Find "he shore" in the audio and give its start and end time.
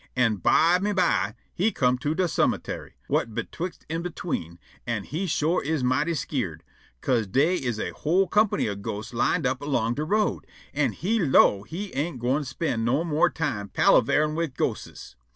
5.03-5.63